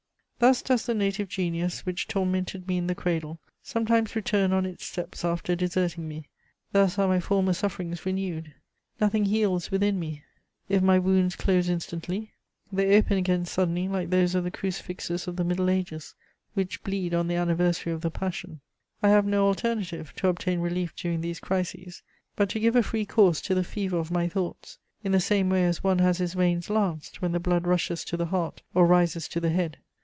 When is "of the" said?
14.33-14.49, 15.27-15.43, 17.93-18.09